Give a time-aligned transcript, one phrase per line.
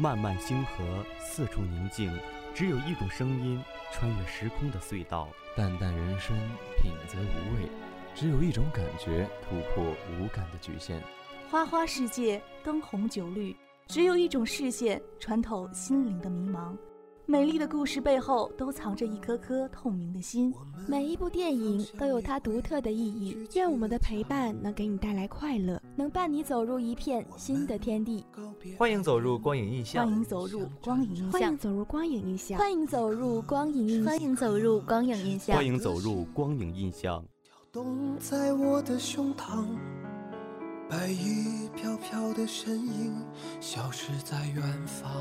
[0.00, 2.08] 漫漫星河，四处宁静，
[2.54, 3.60] 只有一种声音
[3.92, 5.28] 穿越时空的隧道。
[5.56, 6.36] 淡淡人生，
[6.80, 7.68] 品则无味，
[8.14, 11.02] 只有一种感觉突破无感的局限。
[11.50, 13.56] 花花世界，灯红酒绿，
[13.88, 16.76] 只有一种视线穿透心灵的迷茫。
[17.30, 20.50] 美丽的故事背后都藏着一颗颗透明的心。
[20.86, 23.46] 每一部电影都有它独特的意义。
[23.54, 28.24] 愿我们的陪伴能给你带来快乐，能伴你走入一片新的天地。
[28.78, 30.06] 欢迎走入光影印象。
[30.06, 31.30] 欢迎走入光影印象。
[31.30, 32.58] 欢迎走入光影印象。
[32.58, 34.08] 欢迎走入光影印象。
[34.08, 35.54] 欢迎走入光影印象。
[35.54, 37.22] 欢迎走入光影印象。
[37.44, 39.66] 跳动在我的胸膛，
[40.88, 43.22] 白衣飘飘的身影
[43.60, 45.12] 消失在远方。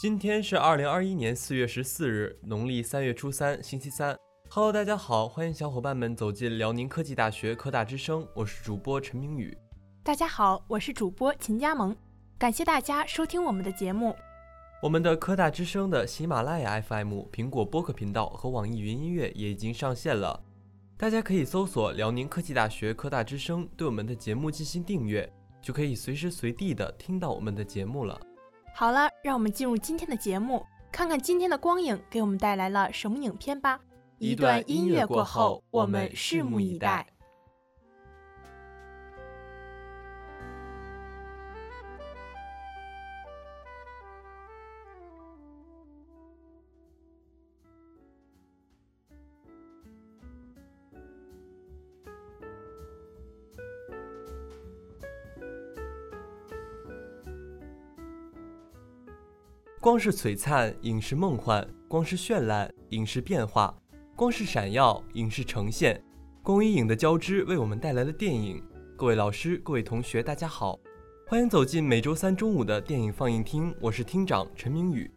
[0.00, 4.16] 今天是二零二一年四月十四日，农历三月初三，星期三。
[4.48, 9.58] Hello，大家好，欢迎小伙伴们走进辽宁科技大学科大之声，我是主播陈明宇。
[10.04, 11.96] 大家好，我是主播秦佳萌，
[12.38, 14.14] 感谢大家收听我们的节目。
[14.84, 20.40] 我们的科大之声的喜马拉雅 FM、苹果播客频道和网易云音乐也已经上线了，
[20.96, 25.28] 大家可以搜索辽宁科技大学科大之声，对我们的节目进行订阅，
[25.60, 28.16] 就可以随时随地的听到我们的节目了。
[28.74, 33.80] 好了，让我们进入今天的节目，看看今天的光影给我们带来了什么影片吧。
[34.18, 37.06] 一段音乐过后，我们拭目以待。
[59.80, 63.72] 光是璀璨，影视梦幻；光是绚烂，影视变化；
[64.16, 66.02] 光是闪耀，影视呈现。
[66.42, 68.60] 光与影的交织，为我们带来了电影。
[68.96, 70.76] 各位老师，各位同学，大家好，
[71.28, 73.72] 欢迎走进每周三中午的电影放映厅。
[73.80, 75.08] 我是厅长陈明宇。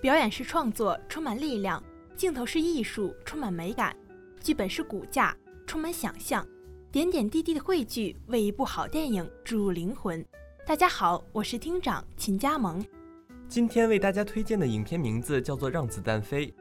[0.00, 1.78] 表演是创作，充满力量；
[2.16, 3.94] 镜头是艺术，充满美感；
[4.40, 5.36] 剧本是骨架，
[5.66, 6.46] 充满想象。
[6.90, 10.24] 点点滴滴的汇聚，为一部好电影注入灵魂。
[10.66, 12.82] 大家好，我是厅长秦佳萌。
[13.50, 16.46] 今天为大家推荐的影片名字叫做《让子弹飞》。《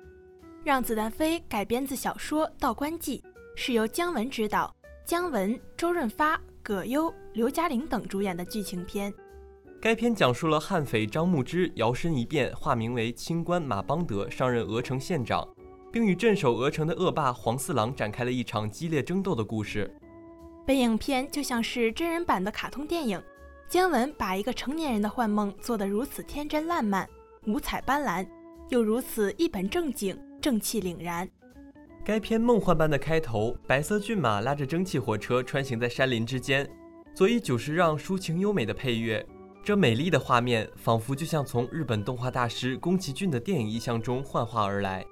[0.63, 3.19] 让子弹飞》改编自小说《道观记》，
[3.55, 9.13] 是由姜文执导，姜文、周润发、葛优、刘嘉玲等主演的剧情片。
[9.79, 15.47] 该片讲述了悍匪张牧之摇身一变，化名为清官马邦德，上任鹅城县长，
[15.91, 19.95] 并与镇守鹅城的恶霸黄四郎展开了一场激烈争斗的故事。
[20.65, 23.21] 本影片就像是真人版的卡通电影。
[23.69, 27.07] 姜文把一个成年人的幻梦做得如此天真烂漫、
[27.45, 28.27] 五彩斑斓，
[28.69, 31.29] 又如此一本正经、正气凛然。
[32.03, 36.67] 该片梦幻般的开头，白色骏马拉着蒸汽火车穿行在山林之间，
[37.13, 39.23] 佐以久石让抒情优美的配乐，
[39.63, 45.05] 这美丽的画面仿佛就像从日本动画大师宫崎骏的电影意象中幻化而来。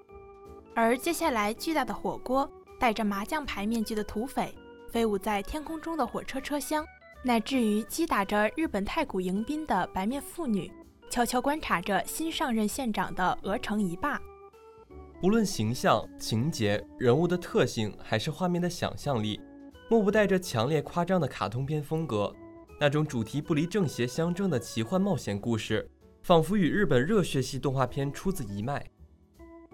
[0.73, 4.51] 而接下来，巨大的火锅、戴着麻将牌面具的土匪、
[4.89, 6.83] 飞舞在天空中的火车车厢。
[7.23, 10.71] 乃至于击打着日本太古迎宾的白面妇女，
[11.09, 14.21] 悄悄观察着新上任县长的鹅城一霸。
[15.23, 19.41] 无论形象、情节、人物的特性，还是画面的想象力，
[19.89, 22.33] 莫不带着强烈夸张的卡通片风格。
[22.79, 25.89] 那种主题不离正邪相争的奇幻冒险故事，
[26.21, 28.85] 仿佛与日本热血系动画片出自一脉。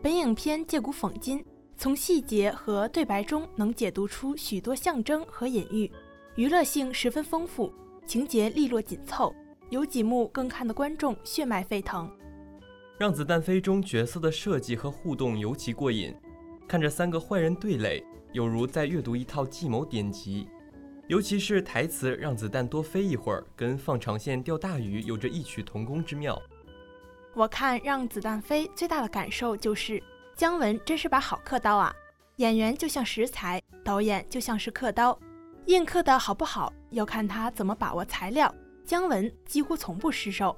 [0.02, 1.44] 本影片借古讽今，
[1.76, 5.92] 从细节和对白中能解读出许多象征和隐喻。
[6.36, 7.72] 娱乐性十分丰富，
[8.08, 9.32] 情节利落紧凑，
[9.70, 12.10] 有几幕更看得观众血脉沸腾。
[12.98, 16.12] 让子弹飞中角色的设计和互动尤其过瘾，
[16.68, 20.50] 看着三个坏人对垒，有如在阅读一套计谋典籍。
[21.08, 26.42] 尤其是台词“让子弹多飞一会儿”，跟放长线钓大鱼有着异曲同工之妙。
[27.36, 30.02] 我看《让子弹飞》最大的感受就是，
[30.36, 31.94] 姜文真是把好刻刀啊！
[32.38, 35.20] 演员就像食材，导演就像是刻刀。
[35.66, 38.54] 印刻的好不好，要看他怎么把握材料。
[38.84, 40.54] 姜文几乎从不失手。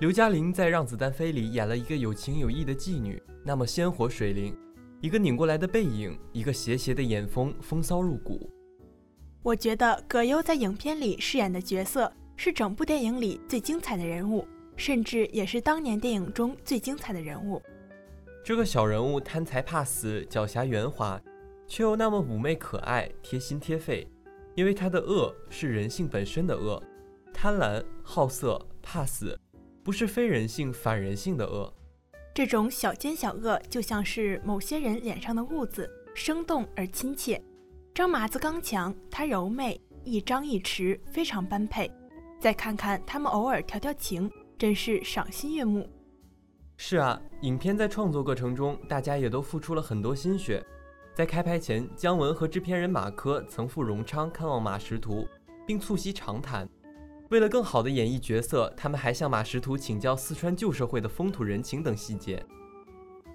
[0.00, 4.56] 刘嘉玲在《让子弹飞》里演了一个有情有义的妓女，那么鲜活水灵，
[5.02, 8.50] 一个拧过来的背影，一个斜斜的眼风，风骚入骨。
[9.42, 17.60] 我觉得葛优在影片里饰演的角色是整部电影里最精彩的人物，甚至也是当年电影中最精彩的人物。
[18.42, 21.20] 这个小人物贪财怕死，狡黠圆滑。
[21.68, 24.08] 却又那么妩媚可爱、贴心贴肺，
[24.56, 26.82] 因为他的恶是人性本身的恶，
[27.32, 29.38] 贪婪、好色、怕死，
[29.84, 31.72] 不是非人性反人性的恶。
[32.34, 37.40] 这种小奸小恶就像是某些人脸上的痦子，生动而亲切。
[37.94, 41.90] 张麻子刚强，他柔媚，一张一弛，非常般配。
[42.40, 45.88] 再看看他们偶尔调调情，真是赏心悦目。
[46.76, 50.64] 是啊，影片在创作过程中，大家也都付出了很多心血。
[51.18, 55.26] 在开拍前，姜文和制片人马科曾赴荣昌看望马识途，
[55.66, 56.68] 并促膝长谈。
[57.30, 62.40] 为了更好地演绎角色，他们还向马识途请教四川旧社会的风土人情等细节。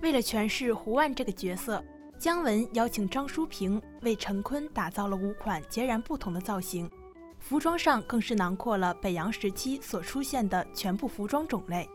[0.02, 1.84] 为了诠释胡万这个角色，
[2.18, 6.90] 姜文邀请张淑平为陈坤打造了五款截然不同的造型，
[7.38, 11.90] 服装上更是囊括了北洋时期所出现的全部服装种类。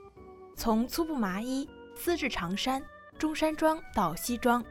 [0.54, 2.82] 从粗布麻衣、丝质长衫、
[3.18, 4.62] 中山装到西装，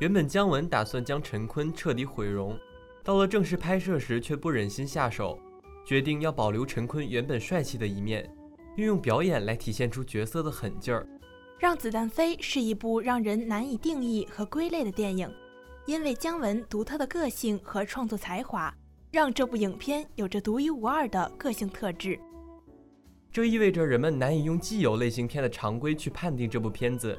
[0.00, 2.58] 原本姜文打算将陈坤彻底毁容，
[3.04, 5.38] 到了正式拍摄时却不忍心下手，
[5.86, 8.28] 决定要保留陈坤原本帅气的一面，
[8.76, 11.06] 运用表演来体现出角色的狠劲儿。
[11.60, 15.32] 让子弹飞是一部让人难以定义和归类的电影，
[15.86, 18.74] 因为姜文独特的个性和创作才华，
[19.12, 22.18] 让这部影片有着独一无二的个性特质。
[23.30, 27.16] 这意味着人们难以用既有类型片的常规去判定这部片子，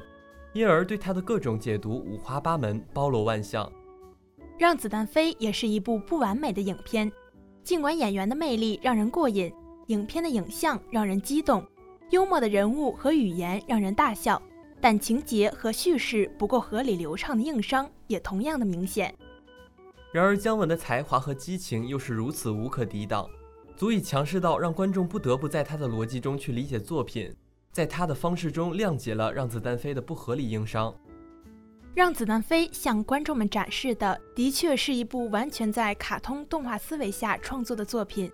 [0.56, 3.70] 因而对他的各种解读五花八门、包罗万象。
[4.56, 7.12] 让子弹飞也是一部不完美的影片，
[7.62, 9.52] 尽管演员的魅力让人过瘾，
[9.88, 11.62] 影片的影像让人激动，
[12.08, 14.40] 幽默的人物和语言让人大笑，
[14.80, 19.14] 但情节和叙事不够合理流畅的硬伤也同样的明显。
[20.10, 23.28] 然而姜文的才华和激情又是如此无可抵挡。
[23.76, 27.30] 足以强势到让观众不得不在他的逻辑中去理解作品，
[27.76, 30.94] 在他的方式中谅解了让子弹飞的不合理硬伤。
[31.94, 38.32] 让子弹飞向观众们展示的，的确是一部完全在卡通动画思维下创作的作品。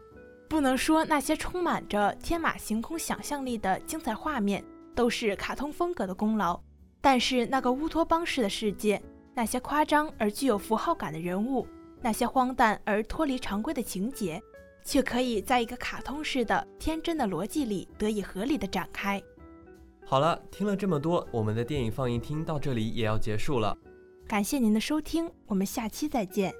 [0.48, 6.60] 不能说那些充满着天马行空想象力的精彩画面都是卡通风格的功劳，
[7.00, 9.02] 但是那个乌托邦式的世界，
[9.34, 11.66] 那些夸张而具有符号感的人物，
[12.00, 14.40] 那些荒诞而脱离常规的情节。
[14.84, 19.22] 却可以在一个卡通式的天真的逻辑里得以合理的展开。
[20.04, 23.76] 好了，听了这么多，我们的电影放映厅到这里也要结束了。
[24.26, 26.52] 感谢您的收听，我们下期再见。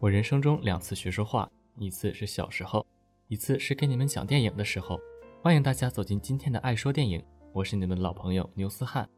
[0.00, 2.86] 我人生中两次学说话，一次是小时候，
[3.26, 4.96] 一次是给你们讲电影的时候。
[5.42, 7.20] 欢迎大家走进今天的爱说电影，
[7.52, 9.08] 我是你们的老朋友牛思翰。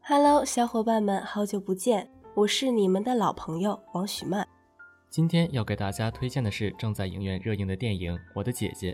[0.00, 4.46] Hello，小伙伴们，好久不见，我是你们的老朋友王许曼。
[5.08, 8.92] 今天要给大家推荐的是正在影院热映的电影《我的姐姐》。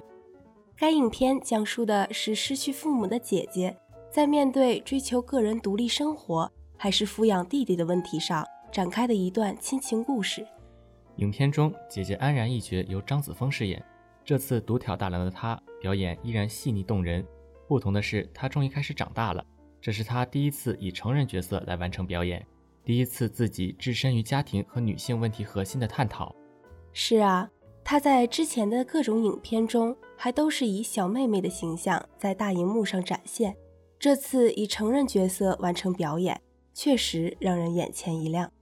[0.75, 3.77] 该影片讲述的是失去父母的姐姐，
[4.11, 8.43] 在面对追求个人独立生活还是抚养弟弟的问题上
[8.73, 10.47] 展开的一段亲情故事。
[11.17, 13.83] 影片中，姐姐安然一角由张子枫饰演。
[14.25, 17.27] 这次独挑大梁的她，表演依然细腻动人。
[17.67, 19.45] 不同的是，她终于开始长大了。
[19.81, 22.45] 这是她第一次以成人角色来完成表演，
[22.85, 26.35] 第一次自己置身于家庭和女性问题核心的探讨。
[26.93, 27.49] 是啊，
[27.83, 33.57] 她在之前的各种影片中，还都是以小妹妹的形象在大荧幕上展现。
[33.99, 36.39] 这次以成人角色完成表演，
[36.75, 38.53] 确实让人眼前一亮。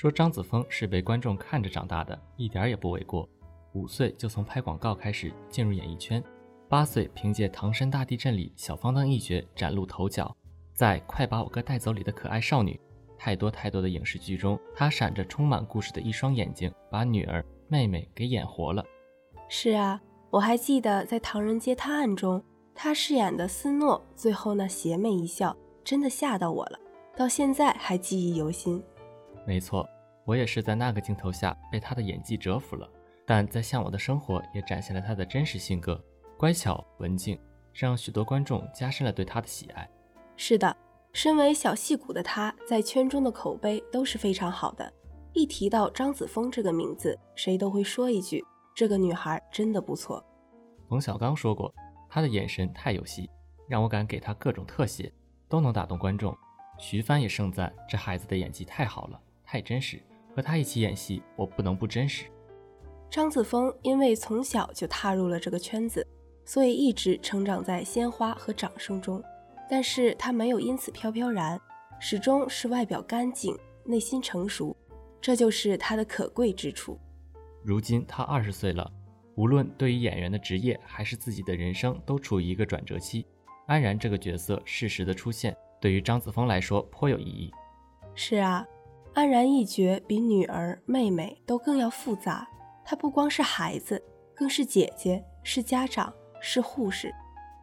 [0.00, 3.28] 说张子枫是被观众看着长大的，一点也不为过。
[3.74, 6.24] 五岁就从拍广告开始进入演艺圈，
[6.70, 10.34] 八岁凭借《唐山大地震》里小方当一角崭露头角，
[10.72, 12.80] 在《快把我哥带走》里的可爱少女，
[13.18, 18.82] 太多太多的影视剧中，她闪着充满故事的一双眼睛，把女儿、妹妹给演活了。
[19.50, 22.42] 是啊，我还记得在《唐人街探案》中，
[22.74, 25.54] 她饰演的斯诺，最后那邪魅一笑，
[25.84, 26.78] 真的吓到我了，
[27.14, 28.82] 到现在还记忆犹新。
[29.46, 29.88] 没错，
[30.24, 32.88] 我也是在那个镜头下被他的演技折服了。
[33.26, 36.02] 但在《向往的生活》也展现了他的真实性格，
[36.36, 37.38] 乖巧文静，
[37.72, 39.88] 这让许多观众加深了对他的喜爱。
[40.36, 40.76] 是的，
[41.12, 44.92] 身为小戏骨的他，在圈中的口碑都是非常好的。
[45.32, 48.44] 一提到张子枫这个名字，谁都会说一句
[48.74, 50.24] ：“这个女孩真的不错。”
[50.88, 51.72] 冯小刚说过
[52.10, 53.30] ：“她的眼神太有戏，
[53.68, 55.12] 让我敢给她各种特写，
[55.48, 56.36] 都能打动观众。”
[56.78, 60.00] 徐帆也盛赞：“这孩子的演技太好了。”太真实，
[60.32, 62.26] 和他一起演戏，我不能不真实。
[63.10, 66.06] 张子枫因为从小就踏入了这个圈子，
[66.44, 69.20] 所以一直成长在鲜花和掌声中。
[69.68, 71.60] 但是他没有因此飘飘然，
[71.98, 74.76] 始终是外表干净，内心成熟。
[75.20, 76.96] 这就是他的可贵之处。
[77.64, 78.88] 如今他二十岁了，
[79.34, 83.26] 无论对于演员的职业还是自己的人生，都处于一个转折期。
[83.66, 87.50] 安然这个角色适时的出现，对于张子枫来说颇有意义。
[88.14, 88.64] 是啊，
[89.12, 92.46] 安然一角比女儿、妹妹都更要复杂。
[92.84, 94.02] 她不光是孩子，
[94.34, 97.12] 更是姐姐，是家长，是护士，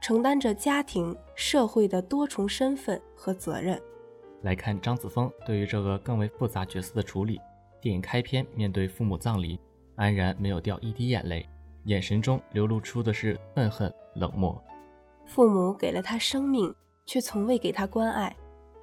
[0.02, 3.82] 承担着家庭、社会的多重身份和责任。
[4.44, 7.40] 来看张子枫对于这个更为复杂角色的处理。
[7.80, 9.60] 电影开篇面对父母葬礼，
[9.96, 11.48] 安然没有掉一滴眼泪，
[11.86, 14.62] 眼神中流露出的是愤恨、冷漠。
[15.26, 16.74] 父母给了他生命，
[17.06, 18.36] 却从未给他关爱。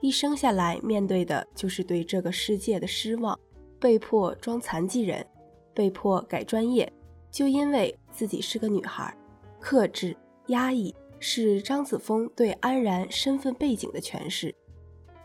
[0.05, 3.41] 一生下来面对的就是对这个世界的失望，
[3.81, 5.27] 被迫装残疾人，
[5.73, 6.93] 被迫改专业，
[7.31, 9.17] 就因为自己是个女孩。
[9.59, 10.15] 克制、
[10.49, 14.55] 压抑是张子枫对安然身份背景的诠释。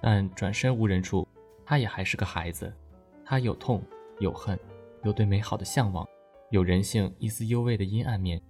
[0.02, 1.28] 但转身无人处，
[1.66, 2.74] 他也还是个孩子，
[3.26, 3.84] 他有痛，
[4.20, 4.58] 有恨，
[5.04, 6.08] 有对美好的向往，
[6.52, 8.42] 有人性一丝幽微的阴暗面。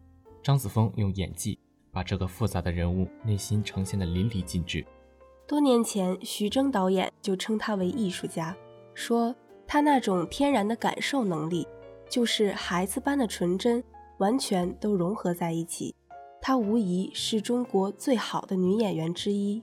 [0.44, 1.58] 张子枫用演技
[1.92, 4.86] 把这个复杂的人物内心呈现的淋漓尽致。
[5.50, 8.56] 多年前，徐峥导演就称他为艺术家，
[8.94, 11.68] 说他那种天然的感受能力，
[12.08, 13.84] 就是孩子般的纯真，
[14.20, 15.96] 完全都融合在一起。
[16.40, 19.60] 她无疑是中国最好的女演员之一。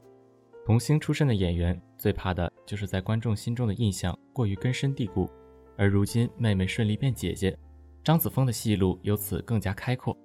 [0.65, 5.31] 童星出身的演员最怕的就是在观众心中的印象过于根深蒂固，
[5.77, 7.57] 而如今妹妹顺利变姐姐，
[8.03, 10.19] 张子枫的戏路由此更加开阔。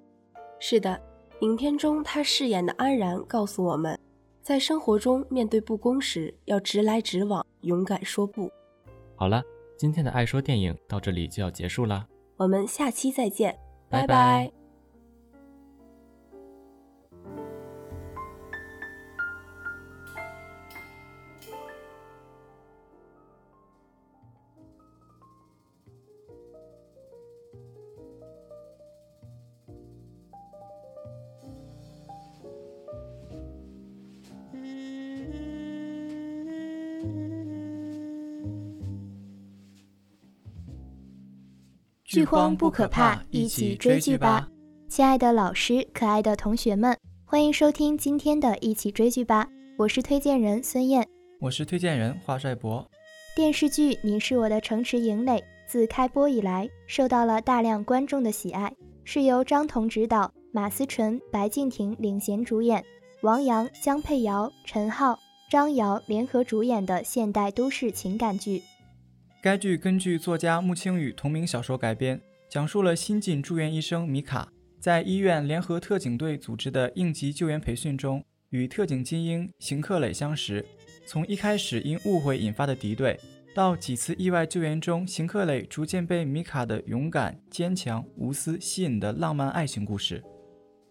[0.58, 1.00] 是的，
[1.42, 3.96] 影片中她饰演的安然告诉我们。
[4.42, 8.50] 在生活中面对不公时，要直来直往，勇敢说不。
[9.14, 9.42] 好了，
[9.78, 12.06] 今天的爱说电影到这里就要结束了，
[12.36, 13.56] 我们下期再见，
[13.88, 14.61] 拜拜。
[42.12, 44.46] 剧荒不可怕，一起追剧吧！
[44.86, 49.48] 亲爱的老师，可爱的同学们，欢迎收听今天的一起追剧吧！
[49.78, 51.08] 我是推荐人孙燕，
[51.40, 52.86] 我是推荐人华帅博。
[53.34, 58.70] 电视剧《你是我的城池营垒》自开播以来，受到了大量观众的喜爱，
[59.04, 62.84] 是由张彤执导，马思纯、白敬亭领衔主演，
[63.22, 65.18] 王阳、江佩瑶、陈浩、
[65.50, 68.62] 张瑶联合主演的现代都市情感剧。
[69.42, 80.64] 该剧根据作家穆青雨同名小说改编，讲述了新晋住院医生米卡在医院联合特警队组织的应急救援培训中，与特警精英邢克磊相识。
[81.04, 83.18] 从一开始因误会引发的敌对，
[83.52, 90.22] 到几次意外救援中，邢克磊逐渐被米卡的勇敢、坚强、无私吸引的浪漫爱情故事。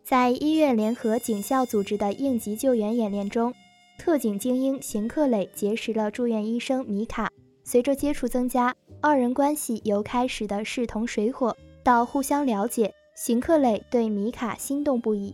[0.03, 3.53] 在医院联合警校组织的应急救援演练中，
[3.97, 7.31] 特警精英邢克磊结识了住院医生米卡。
[7.71, 12.93] 随着接触增加，二人关系由开始的势同水火到互相了解。
[13.15, 15.33] 邢克磊对米卡心动不已。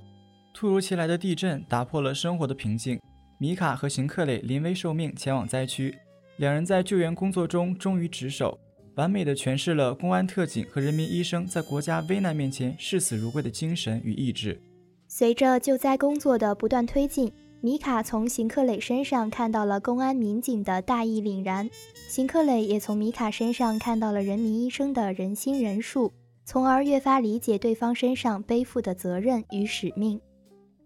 [0.54, 3.00] 突如其来的地震打破了生活的平静，
[3.40, 5.98] 米卡和邢克磊临危受命前往灾区，
[6.36, 8.60] 两人在救援工作中忠于职守，
[8.98, 14.62] 完美的诠释了公安特警和人民医生在国家危难面前视死如归的精神与意志。
[15.08, 17.34] 随着救灾工作的不断推进。
[17.60, 21.68] 米卡从邢克磊身上看到了公安民警的大义凛然，
[22.08, 26.14] 邢克磊也从米卡身上看到了人民医生的人心仁术，
[26.46, 30.22] 从而越发理解对方身上背负的责任与使命。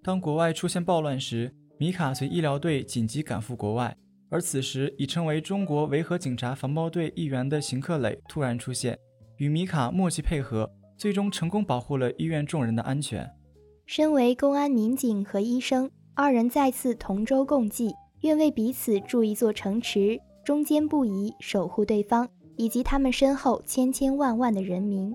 [0.01, 3.93] 当国外出现暴乱时，米卡随医疗队紧急赶赴国外，
[4.29, 8.97] 而此时已成为中国维和警察防暴队一员的邢克磊突然出现，
[9.35, 13.29] 与米卡默契配合，最终成功保护了医院众人的安全。
[13.85, 15.91] 身为公安民警和医生。
[16.21, 25.11] 二人再次同舟共济，愿为彼此筑一座城池，忠坚不移，守护对方以及他们身后千千万万的人民。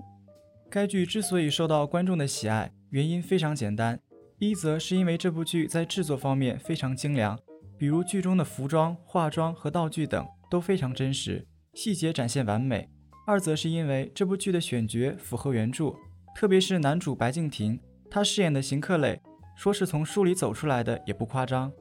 [0.69, 3.97] 该剧之所以受到观众的喜爱，原因非常简单：
[4.37, 7.39] 一则是因为这部剧在制作方面非常精良，
[7.77, 12.89] 比如剧中的服装、化妆和道具等都非常真实，细节展现完美；
[13.25, 15.95] 二则是因为这部剧的选角符合原著，
[16.35, 17.79] 特别是男主白敬亭，
[18.11, 19.21] 他饰演的邢克磊。
[19.57, 21.71] 说是从书里走出来的也不夸张，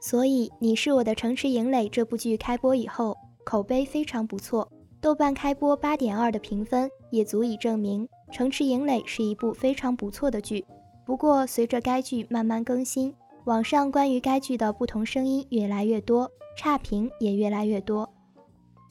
[0.00, 4.66] 所以《你是我的城池营垒》这部剧开播以后，口碑非常不错，
[4.98, 10.64] 豆瓣开播八点二的评分也足以证明《城池营垒》是一部非常不错的剧。
[11.04, 18.08] 不过，随着该剧慢慢更新，网上关于该剧的不同声音越来越多，差评也越来越多。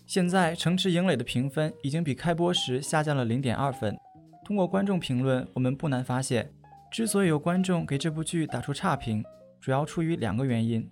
[0.06, 3.98] 现在《城池营垒》的评分已经比开播时下降了零点二分。
[4.46, 6.52] 通过观众评论，我们不难发现，
[6.92, 9.24] 之所以有观众给这部剧打出差评，
[9.60, 10.90] 主要出于两个原因。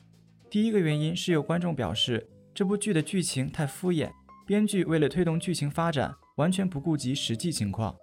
[0.49, 4.09] 第一个原因是有观众表示这部剧的剧情太敷衍，
[4.45, 7.95] 编剧为了推动剧情发展，完全不顾及实际情况。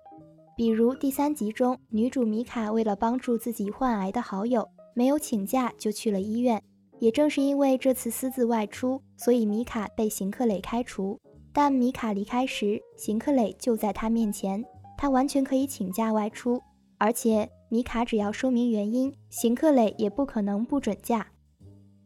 [0.56, 6.62] 比如第三集中，女主米卡为了帮助自己患癌的好友，没有请假就去了医院。
[6.98, 11.18] 也正是因为这次私自外出，所以米卡被邢克磊开除。
[11.52, 14.64] 但米卡离开时，邢克磊就在他面前，
[14.96, 16.62] 他完全可以请假外出，
[16.98, 21.28] 而且米卡只要说明原因，邢克磊也不可能不准假。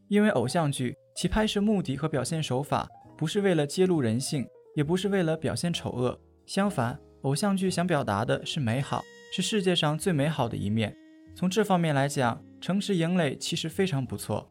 [0.07, 4.47] 因为偶像剧其拍摄目的和表现手法不是为了揭露人性，
[4.77, 10.97] 也不是为了表现丑恶，相反，偶像剧想表达的是美好，是世界上最美好的一面。
[11.35, 14.49] 从这方面来讲，《城池营垒》其实非常不错。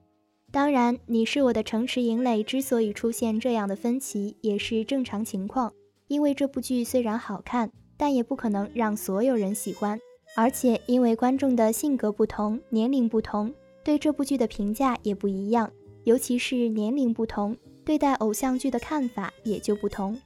[0.51, 5.71] 当然，你是我的城池营垒之所以出现这样的分歧，也是正常情况。
[6.09, 9.97] 因为这部剧虽然好看，但也不可能让所有人喜欢。
[10.35, 15.71] 而且，因为观众的性格不同、年龄不同，对这部剧的评价也不一样。
[16.03, 20.19] 尤其是年龄不同，对待偶像剧的看法也就不同。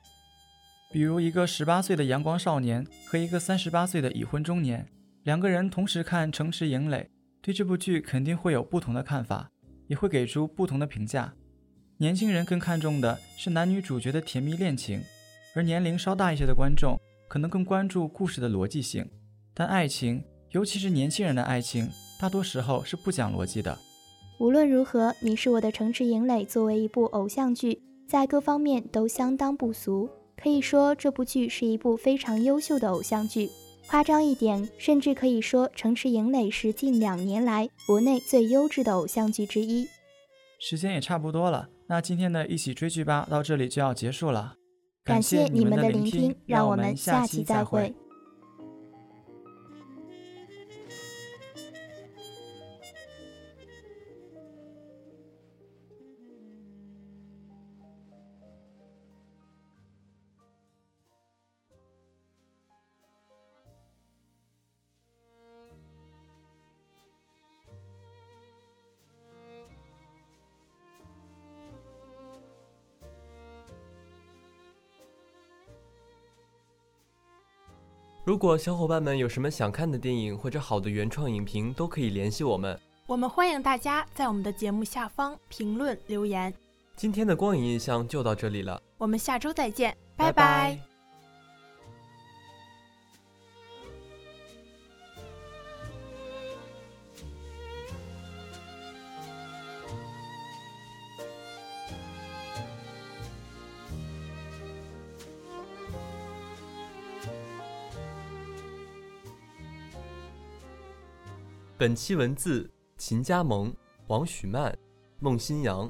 [0.92, 4.88] 比如，一个十八岁的阳光少年和一个三十八岁的已婚中年，
[5.24, 6.98] 两个人同时看《城池营垒》，
[7.42, 9.50] 对这部剧肯定会有不同的看法。
[9.89, 11.34] 也会给出不同的评价。
[11.98, 15.01] 年轻人更看重的是男女主角的甜蜜恋情，
[15.56, 16.96] 而年龄稍大一些的观众
[17.28, 19.10] 可能更关注故事的逻辑性。
[19.60, 23.78] 但爱情，尤其是年轻人的爱情，大多时候是不讲逻辑的。
[24.39, 30.10] 无论如何，《你是我的城池营垒》作为一部偶像剧，在各方面都相当不俗。
[30.42, 33.50] 可以说，这部剧是一部非常优秀的偶像剧。
[33.89, 39.86] 夸张一点，甚至可以说，《城池营垒》是近两年来国内最优质的偶像剧之一。
[40.62, 44.54] 时间也差不多了，那今天的一起追剧吧到这里就要结束了。
[45.04, 47.94] 感谢你们的聆听，让我们下期再会。
[78.23, 82.79] 如果小伙伴们有什么想看的电影或者好的原创影评，都可以联系我们。
[83.08, 86.53] 我们欢迎大家在我们的节目下方评论留言。
[86.95, 90.88] 今天的光影印象就到这里了，我们下周再见，拜拜。
[111.80, 113.74] 本期文字：秦佳萌、
[114.08, 114.78] 王许曼、
[115.22, 115.89] 孟新阳，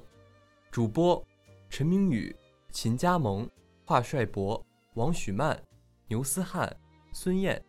[0.69, 1.25] 主播：
[1.67, 2.35] 陈明宇、
[2.69, 3.49] 秦佳萌、
[3.85, 5.59] 华帅博、王许曼、
[6.07, 6.71] 牛思翰、
[7.11, 7.59] 孙燕。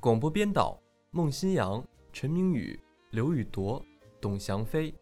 [0.00, 3.84] 广播编导：孟新阳、陈明宇、刘宇铎、
[4.22, 4.94] 董翔飞。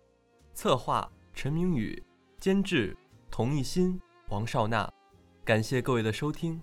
[0.53, 2.03] 策划：陈明宇。
[2.41, 2.97] 监制：
[3.31, 4.93] 童艺新、王少娜。
[5.45, 6.61] 感谢各位的收听。